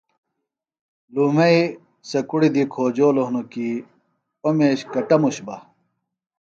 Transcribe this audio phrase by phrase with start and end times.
[1.13, 1.59] لُومئی
[2.09, 3.75] سےۡ کُڑیۡ دی کھوجولوۡ ہنوۡ کیۡ
[4.43, 5.55] اوۡ میش کٹموش بہ